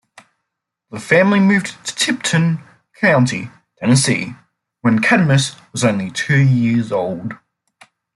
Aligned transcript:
The 0.89 0.99
family 0.99 1.39
moved 1.39 1.85
to 1.85 1.93
Tipton 1.93 2.57
County, 2.95 3.51
Tennessee, 3.77 4.33
when 4.79 4.97
Cadmus 4.99 5.55
was 5.73 5.83
only 5.83 6.09
two 6.09 6.39
years 6.39 6.91
old. 6.91 7.35